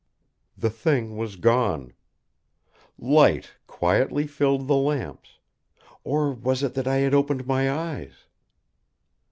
[0.57, 1.93] The Thing was gone.
[2.97, 5.37] Light quietly filled the lamps
[6.03, 8.25] or was it that I had opened my eyes?